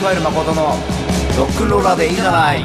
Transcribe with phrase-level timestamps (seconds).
[0.00, 0.62] 加える誠の
[1.36, 2.64] ロックンローラーでいいじゃない。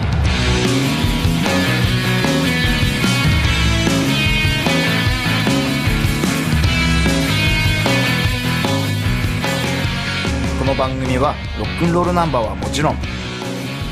[10.58, 12.96] この番組はロックンロールナンバーはもちろん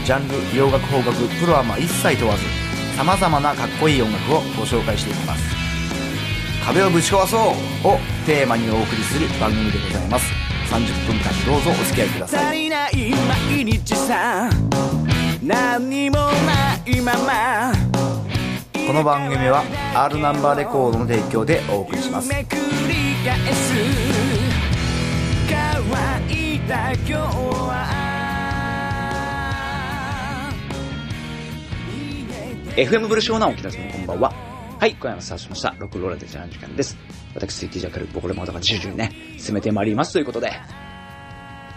[0.06, 2.44] ジャンル洋楽邦楽プロアマ一切問わず
[2.96, 5.44] さまざまなかっこいい音楽をご紹介していきます。
[6.66, 7.40] 壁をぶち壊そう
[7.88, 10.43] をテーマにお送りする番組でございます。
[10.74, 13.12] 30分間どうぞお付き合いください足りない
[13.56, 14.50] 毎日さ
[15.44, 16.32] 何にもな
[16.88, 17.72] いまま
[18.88, 22.62] この番組は R ナンバーレコードの提供でお送りしますめくり
[23.24, 23.74] 返す
[25.48, 28.14] 乾いた今日は
[32.76, 34.34] FM ブルショーなおきなさんこんばんは。
[34.80, 35.76] はい、今夜もスタートしました。
[35.78, 36.98] ロックローラーでジャーの時間です。
[37.36, 40.52] 私、スイッティジャカル、僕らもだから徐々にね、進めてまいりますということで、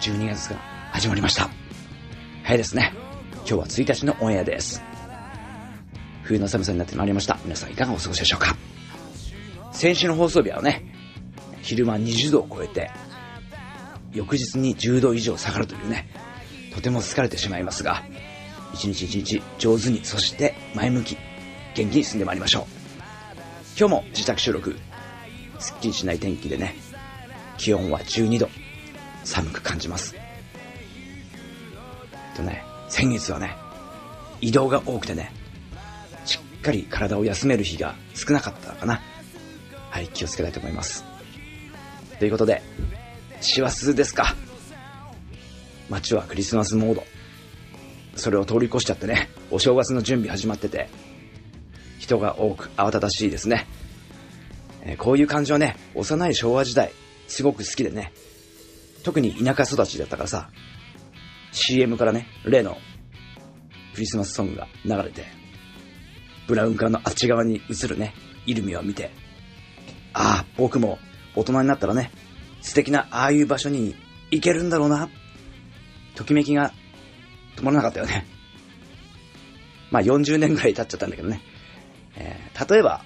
[0.01, 0.57] 12月が
[0.93, 1.49] 始まりました。
[2.43, 2.93] 早いですね。
[3.39, 4.83] 今日は1日のオンエアです。
[6.23, 7.39] 冬の寒さになってまいりました。
[7.45, 8.57] 皆さんいかがお過ごしでしょうか
[9.73, 10.85] 先週の放送日はね、
[11.63, 12.91] 昼間20度を超えて、
[14.13, 16.09] 翌日に10度以上下がるというね、
[16.75, 18.03] とても疲れてしまいますが、
[18.75, 21.17] 一日一日上手に、そして前向き、
[21.75, 22.77] 元気に進んでまいりましょう。
[23.79, 24.77] 今日も自宅収録、
[25.59, 26.77] すっきりしない天気でね、
[27.57, 28.49] 気温は12度、
[29.25, 30.15] 寒く感じます。
[32.37, 33.57] とね、先月はね、
[34.41, 35.33] 移動が多くてね、
[36.25, 39.01] しっかり体を休める日が少なかったかな。
[39.91, 41.05] はい、気をつけたいと思います。
[42.19, 42.63] ということで、
[43.41, 44.35] 師走ですか。
[45.89, 47.05] 街はクリスマスモード。
[48.17, 50.89] それを通り越しちゃってね、お正月の準備始まってて、
[51.99, 53.67] 人が多く慌ただしいですね。
[54.89, 56.93] えこういう感じはね、幼い昭和時代、
[57.27, 58.13] すごく好きでね、
[59.03, 60.49] 特に田舎育ちだったからさ、
[61.51, 62.79] CM からね、例の
[63.95, 65.25] クリスマスソングが流れて、
[66.47, 68.15] ブラウン管のあっち側に映るね、
[68.47, 69.11] イルミを見て、
[70.13, 70.99] ああ、僕も
[71.35, 72.13] 大人になったらね、
[72.63, 73.97] 素敵なああいう場所に
[74.31, 75.09] 行けるんだろうな、
[76.15, 76.73] ときめきが
[77.57, 78.25] 止まらなかったよね。
[79.91, 81.41] まあ40年ぐらい経っちゃったんだけどね。
[82.17, 83.05] えー例えば、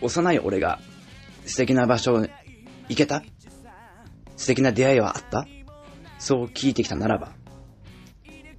[0.00, 0.78] 幼い俺が
[1.50, 2.28] 素敵な場所に
[2.88, 3.24] 行けた？
[4.36, 5.46] 素敵な出会いはあった？
[6.18, 7.32] そう聞いてきたならば、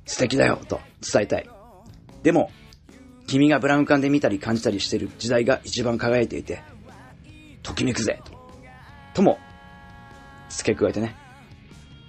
[0.06, 1.50] 素敵だよと伝えたい。
[2.22, 2.52] でも、
[3.28, 6.62] 君がブラウン管で見たり感じたりしてる時代が一番輝いていて、
[7.64, 8.34] ときめくぜと。
[9.14, 9.40] とも、
[10.50, 11.16] 付け加えてね、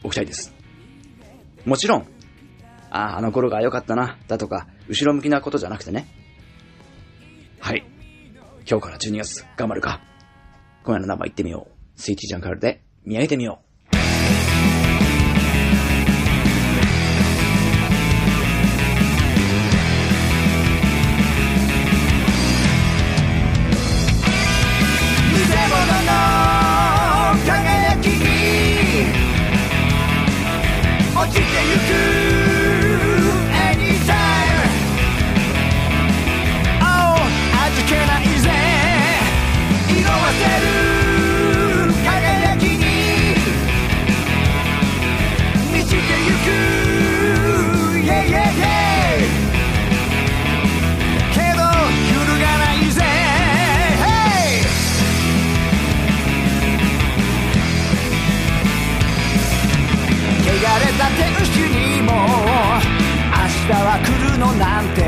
[0.02, 0.52] おきたいです。
[1.64, 2.08] もちろん、
[2.90, 6.08] ああ、あの頃が良かったな、だとか、後ろ向きなことじゃなくてね。
[7.60, 7.84] はい。
[8.68, 10.00] 今日から12月、頑張るか。
[10.84, 12.00] 今夜のナンバー行ってみよう。
[12.00, 13.61] スイッチジャンカールで見上げてみよう。
[64.42, 65.06] のなんて教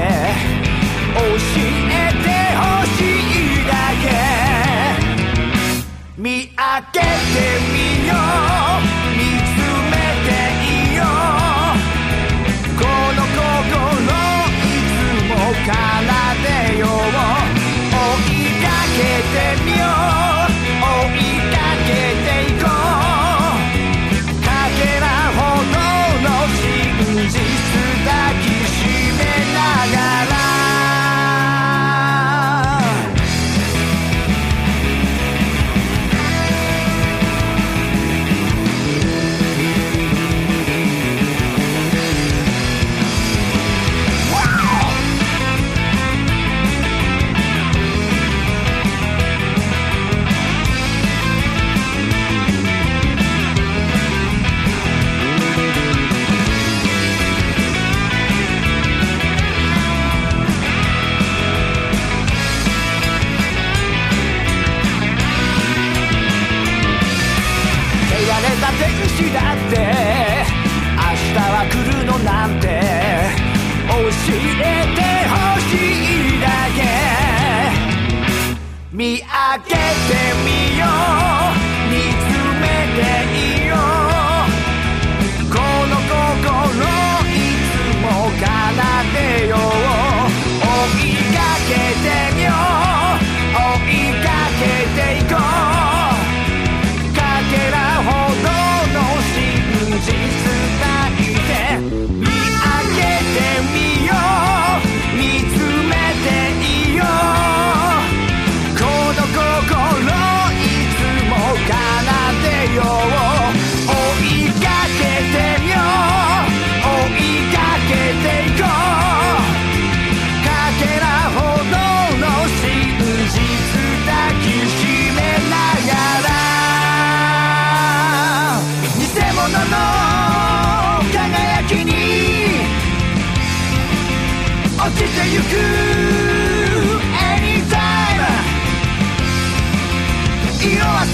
[1.91, 4.07] えてほしいだけ。
[6.17, 6.63] 見上
[6.93, 7.07] げて
[7.73, 7.74] み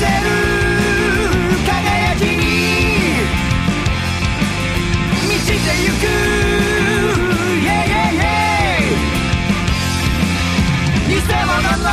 [0.00, 0.08] 輝
[2.16, 2.40] きに
[5.28, 6.04] 満ちてゆく
[7.62, 8.88] Yeah, yeah, yeah
[11.06, 11.88] 偽物の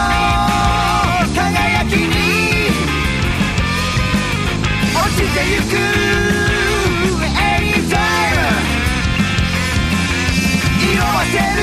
[1.36, 2.72] 輝きに
[4.96, 5.76] 落ちてゆく
[7.36, 8.40] Anytime
[10.82, 11.60] 色あせる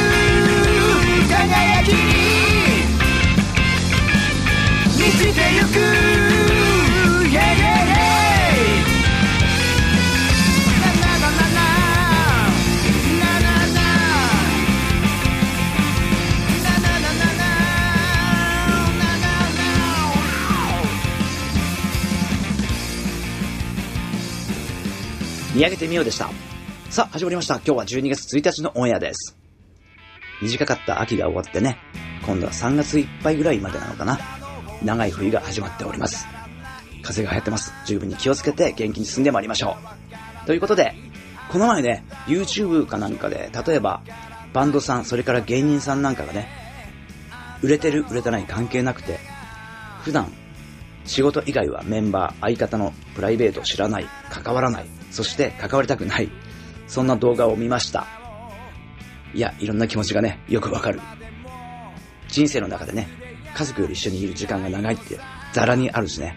[1.26, 2.04] 輝きに
[4.98, 6.13] 満ちてゆく
[25.54, 26.28] 見上げてみようでした。
[26.90, 27.54] さあ、始まりました。
[27.56, 29.38] 今日は12月1日のオンエアです。
[30.42, 31.78] 短かった秋が終わってね、
[32.26, 34.18] 今度は3月いっぱいぐらいまでなのかな。
[34.82, 36.26] 長い冬が始まっております。
[37.02, 37.72] 風が流行ってます。
[37.86, 39.76] 十分に気をつけて元気に進んでまいりましょ
[40.42, 40.46] う。
[40.46, 40.92] ということで、
[41.52, 44.02] この前ね、YouTube かなんかで、例えば、
[44.52, 46.48] バンドさん、それから芸人さんなんかがね、
[47.62, 49.20] 売れてる売れてない関係なくて、
[50.02, 50.32] 普段
[51.04, 56.28] 仕事以外はメンバー、相方のプライベートを知らない、関わらない、そして関わりたくない、
[56.88, 58.04] そんな動画を見ました。
[59.32, 61.00] いや、いろんな気持ちがね、よくわかる。
[62.26, 63.06] 人生の中でね、
[63.54, 65.20] 家族より一緒にいる時間が長いって、
[65.52, 66.36] ザラにあるしね。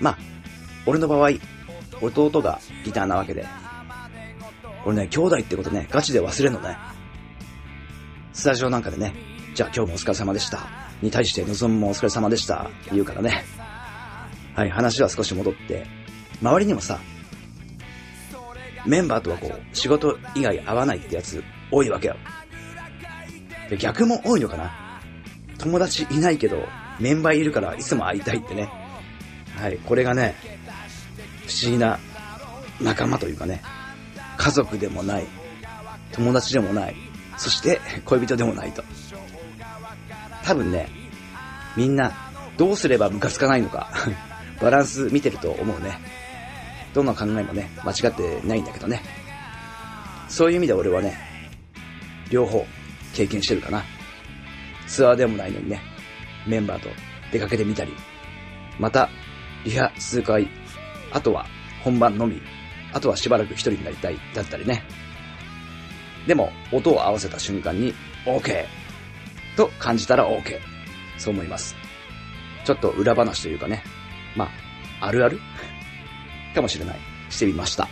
[0.00, 0.18] まあ、
[0.86, 1.32] 俺の場合、
[2.00, 3.44] 弟がギターなわけで、
[4.86, 6.78] 俺ね、兄弟ってことね、ガチで忘れんのね。
[8.32, 9.12] スタジオなんかでね、
[9.54, 10.60] じゃあ今日もお疲れ様でした。
[11.02, 12.70] に対して望むもお疲れ様でした。
[12.90, 13.44] 言うからね。
[14.54, 15.86] はい、話は少し戻って、
[16.40, 16.98] 周りにもさ、
[18.88, 22.16] メンバーとはこう、仕事以外合わないってやつ多いわけよ。
[23.68, 25.00] で逆も多いのかな
[25.58, 26.66] 友達いないけど、
[26.98, 28.70] メンバーいるからいつも会いたいってね。
[29.56, 30.34] はい、これがね、
[31.46, 31.98] 不思議な
[32.80, 33.62] 仲間というかね、
[34.38, 35.26] 家族でもない、
[36.12, 36.96] 友達でもない、
[37.36, 38.82] そして恋人でもないと。
[40.44, 40.88] 多分ね、
[41.76, 42.12] みんな
[42.56, 43.90] どうすればムカつかないのか、
[44.62, 46.17] バランス見てると思うね。
[46.98, 49.00] どんな考えもね、間違ってないんだけどね。
[50.28, 51.16] そういう意味で俺はね、
[52.28, 52.66] 両方
[53.14, 53.84] 経験してるかな。
[54.88, 55.80] ツアーでもないのにね、
[56.44, 56.88] メンバーと
[57.30, 57.94] 出かけてみたり、
[58.80, 59.08] また、
[59.64, 60.48] リハ数回、
[61.12, 61.46] あとは
[61.84, 62.42] 本番のみ、
[62.92, 64.82] あとはしばらく一人になりたいだったりね。
[66.26, 67.94] でも、音を合わせた瞬間に、
[68.26, 68.64] OK!
[69.56, 70.58] と感じたら OK!
[71.16, 71.76] そう思います。
[72.64, 73.84] ちょっと裏話というかね、
[74.34, 74.48] ま
[75.00, 75.38] あ、あるある？
[76.58, 76.98] かもしれない。
[77.30, 77.88] してみました。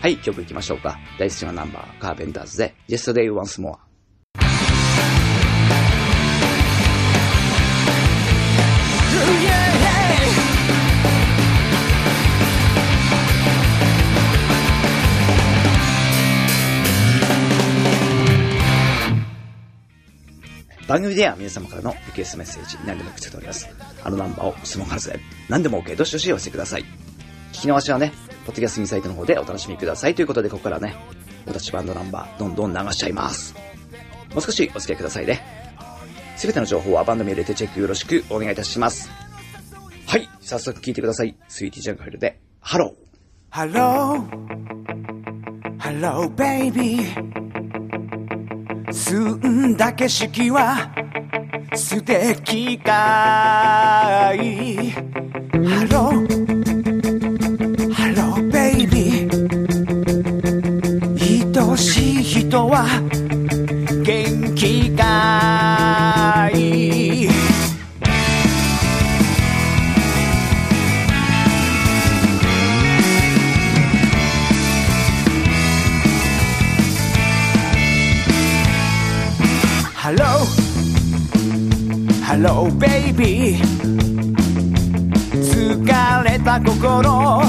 [0.00, 0.98] はい、曲行きましょうか。
[1.18, 3.78] 大好きなナンバー、カーペンターズで、Yesterday Once More。
[20.88, 23.68] 番組では皆様からのリクエストメッセージ何でも受け付けております。
[24.02, 25.12] あのナンバーを質問はず
[25.48, 27.09] 何でも OK どしどしお寄せください。
[27.60, 28.10] 聞き逃しはね、
[28.46, 30.96] ポッドキャストインサイトの方でお楽しみくださいということで、ここからね、
[31.46, 33.54] お立ちバンドナンバーどんどん流しちゃいます。
[34.32, 35.42] もう少しお付き合いくださいね。
[36.36, 39.10] すべての情報はバンド名入れてチェックよろしくお願いいたします。
[40.06, 41.36] はい、早速聞いてください。
[41.48, 43.10] スイーティージャングフルで、ハロー。
[43.52, 44.24] Hello
[45.80, 47.04] Hello baby
[48.90, 50.90] 澄んだ景色は
[51.74, 54.94] 素敵かい
[55.52, 56.59] Hello Hello
[62.30, 62.70] baby
[65.02, 67.28] 愛しい
[79.92, 83.60] Hello Hello baby
[85.34, 87.42] 疲れた心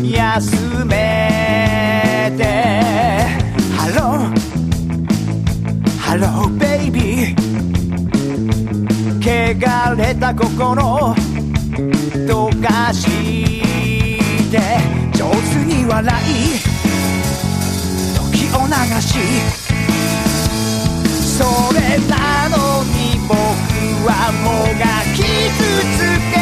[0.00, 3.39] 休めて。
[3.90, 7.50] Hello Hello baby
[9.20, 11.12] 汚れた心。
[12.28, 13.06] 溶かし
[14.52, 14.58] て。
[15.12, 16.60] 上手に笑い。
[18.14, 19.18] 時を流し。
[21.36, 21.42] そ
[21.74, 23.34] れなのに僕
[24.06, 24.46] はも
[24.78, 24.84] が
[25.16, 25.18] き
[25.58, 25.66] 続
[26.32, 26.39] け。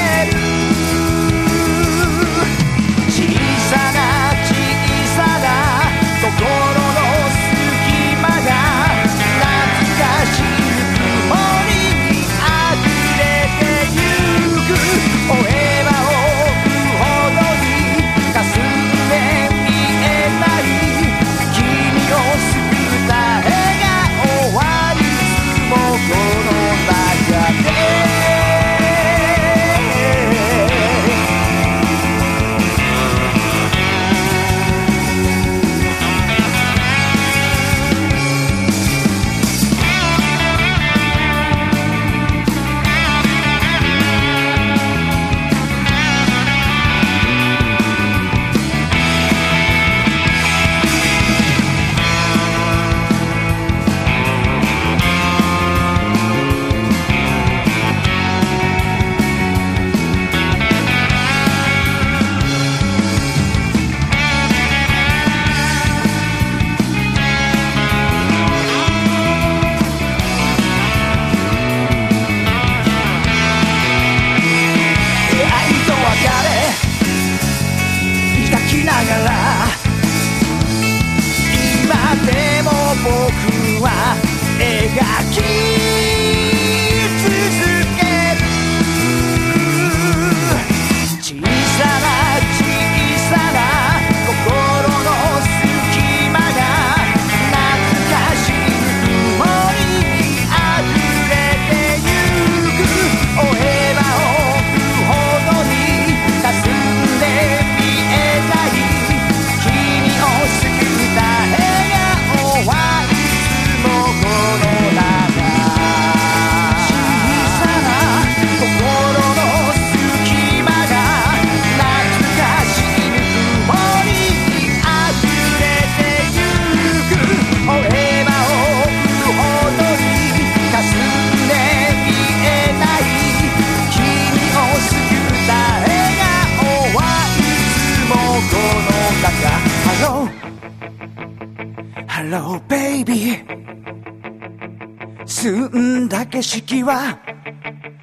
[145.29, 147.19] 澄んだ景色は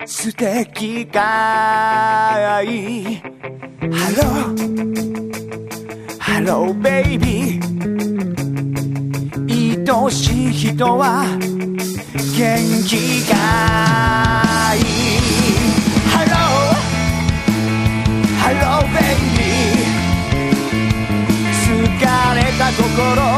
[0.06, 3.16] 素敵かい。
[3.16, 4.22] Hello
[4.54, 7.66] Hello baby
[9.92, 11.26] 愛しい人は
[12.38, 13.36] 元気か
[14.76, 14.78] い。
[14.80, 16.30] Hello
[16.76, 22.06] Hello baby 疲
[22.36, 23.35] れた心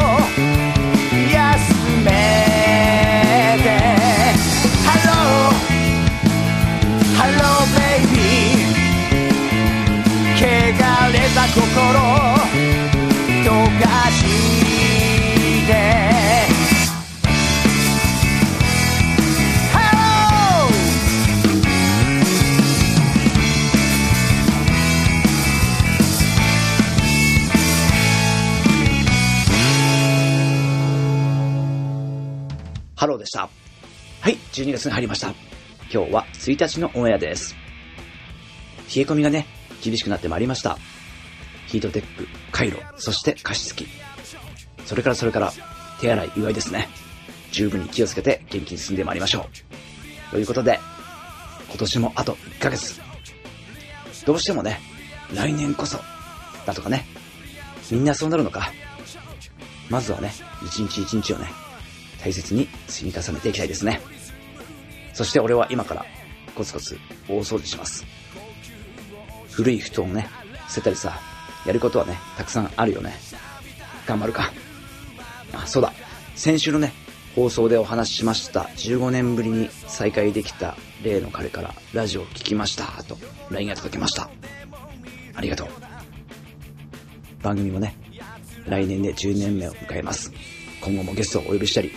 [11.58, 12.28] ハロー
[32.96, 33.48] ハローでした。
[34.20, 35.28] はい、12月に入りました。
[35.92, 37.54] 今日は1日のオンエアです。
[38.94, 39.46] 冷え込みがね、
[39.82, 40.78] 厳しくなってまいりました。
[41.68, 43.86] ヒートテック、カイロ、そして加湿器。
[44.86, 45.52] それからそれから、
[46.00, 46.88] 手洗い、うがいですね。
[47.52, 49.46] 十分に気をつけて元気に進んでまいりましょ
[50.28, 50.30] う。
[50.30, 50.80] ということで、
[51.68, 53.00] 今年もあと1ヶ月。
[54.24, 54.80] どうしてもね、
[55.34, 55.98] 来年こそ、
[56.64, 57.04] だとかね。
[57.90, 58.72] みんなそうなるのか。
[59.90, 60.32] まずはね、
[60.64, 61.48] 一日一日をね、
[62.22, 64.00] 大切に積み重ねていきたいですね。
[65.12, 66.06] そして俺は今から
[66.54, 66.98] コツコツ
[67.28, 68.06] 大掃除します。
[69.50, 70.28] 古い布団をね、
[70.68, 71.18] 捨てたりさ、
[71.68, 73.12] やることはね、たくさんあるよね。
[74.06, 74.50] 頑張るか。
[75.52, 75.92] あ、そうだ。
[76.34, 76.94] 先週のね、
[77.34, 83.18] 放送でお話ししました15年ぶりに再会できた例の彼からラジオを聞きましたと
[83.50, 84.30] LINE が届きました。
[85.34, 85.68] ありがとう。
[87.42, 87.94] 番組もね、
[88.66, 90.32] 来年で10年目を迎えます。
[90.80, 91.92] 今後もゲストをお呼びしたり、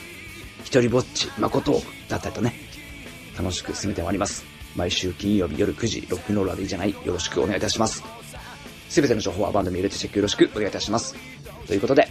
[0.65, 2.53] 一人ぼっち誠だったりとね、
[3.39, 4.43] 楽しく進めてまいります。
[4.75, 8.20] 毎週金曜日夜9時、ロックンローラーでいいじゃない、よろしくお願いいたします。
[8.91, 11.15] すべての情報はバンドに入れてチェックよろしくお願いいたします。
[11.65, 12.09] ということで、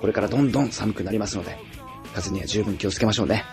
[0.00, 1.56] これからどんどん寒くなりますので、
[2.12, 3.44] 風には十分気をつけましょうね。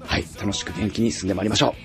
[0.00, 1.76] はい、楽しく元気に進んでまいりましょ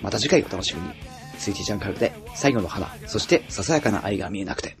[0.00, 0.04] う。
[0.04, 0.92] また次回お楽しみに。
[1.38, 4.76] スイーティジャンカルで最後の花、そしてささやかな愛が見えなくて。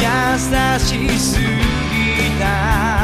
[0.00, 2.97] 優しすぎた。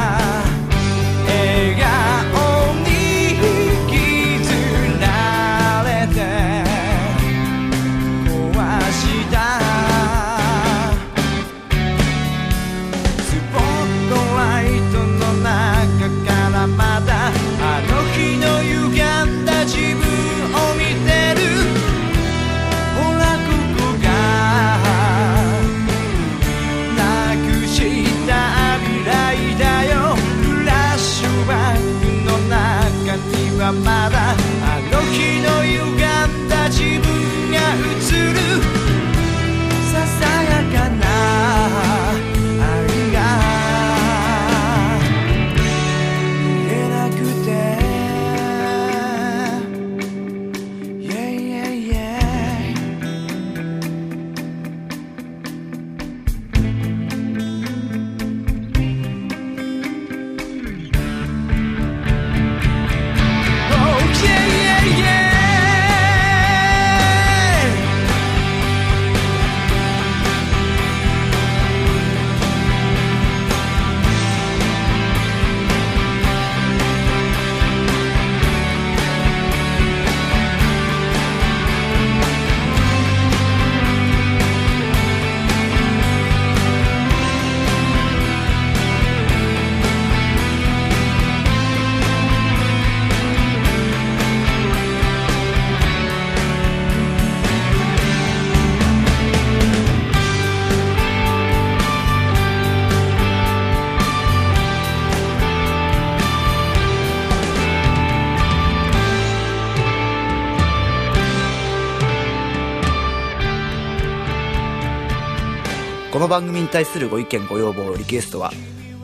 [116.25, 118.51] の番組に対するご意見ご要望リクエストは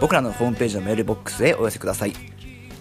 [0.00, 2.14] 僕らのホームページのメールボックスへお寄せください。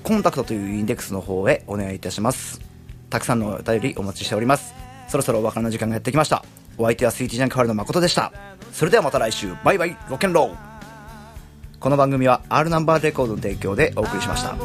[0.02, 2.62] コンタクトというインデックスの方へお願いいたします。
[3.10, 4.74] たくさんのお便りお待ちしております。
[5.10, 6.46] そろそろお別れの時間がやってきました。
[6.78, 8.32] お相手はスイーティージャンクファルの誠でした。
[8.72, 9.54] それではまた来週。
[9.66, 9.98] バイバイ。
[10.10, 10.56] ロケンロー
[11.82, 14.56] この番組は R ナンバーレコードの提供でお送りしました。